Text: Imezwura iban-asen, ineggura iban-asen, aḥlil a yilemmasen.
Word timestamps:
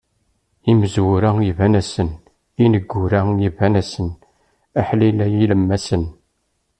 Imezwura 0.71 1.29
iban-asen, 1.49 2.09
ineggura 2.63 3.19
iban-asen, 3.47 4.09
aḥlil 4.79 5.17
a 5.25 5.27
yilemmasen. 5.33 6.03